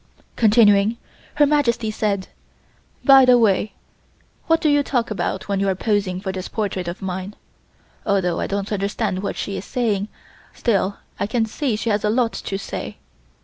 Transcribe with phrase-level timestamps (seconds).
[0.35, 0.97] Continuing,
[1.35, 2.27] Her Majesty said:
[3.05, 3.73] "By the way,
[4.47, 7.35] what do you talk about when you are posing for this portrait of mine;
[8.03, 10.07] although I don't understand what she is saying,
[10.55, 12.97] still I can see she has a lot to say.